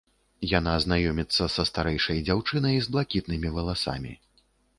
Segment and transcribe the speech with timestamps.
[0.51, 4.17] Яна знаёміцца са старэйшай дзяўчынай, з блакітнымі валасамі.